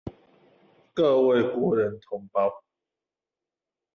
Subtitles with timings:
[0.95, 2.51] 各位國人同胞